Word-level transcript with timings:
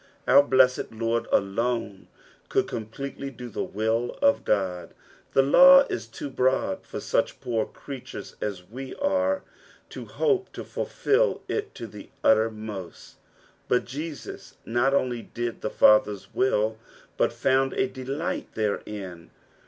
Our 0.27 0.41
blessed 0.41 0.91
Lord 0.91 1.25
aloue 1.31 2.07
could 2.49 2.67
com 2.67 2.87
pletely 2.87 3.37
do 3.37 3.49
the 3.49 3.61
will 3.63 4.17
of 4.19 4.37
Ood. 4.49 4.95
The 5.33 5.43
Ian* 5.43 5.85
is 5.95 6.07
too 6.07 6.31
broad 6.31 6.87
for 6.87 6.99
such 6.99 7.39
poor 7.39 7.67
creatures 7.67 8.35
as 8.41 8.67
we 8.67 8.95
are 8.95 9.43
to 9.89 10.05
bope 10.17 10.51
to 10.53 10.63
fulfil 10.63 11.43
it 11.47 11.75
to 11.75 11.85
the 11.85 12.09
uttermost: 12.23 13.17
but 13.67 13.85
Jesus 13.85 14.57
not 14.65 14.95
only 14.95 15.21
dia 15.21 15.51
the 15.51 15.69
Father's 15.69 16.33
will, 16.33 16.79
but 17.15 17.29
funnd 17.29 17.77
a 17.77 17.85
delight 17.87 18.55
therein. 18.55 19.29